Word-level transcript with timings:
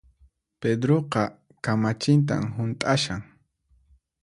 Pedroqa 0.65 1.23
kamachintan 1.67 2.49
hunt'ashan 2.57 3.21